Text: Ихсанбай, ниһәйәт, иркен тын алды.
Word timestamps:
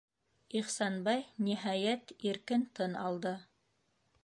Ихсанбай, 0.59 1.21
ниһәйәт, 1.49 2.15
иркен 2.31 2.67
тын 2.79 2.99
алды. 3.05 3.37